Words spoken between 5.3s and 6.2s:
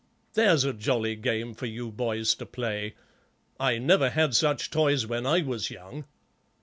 was young."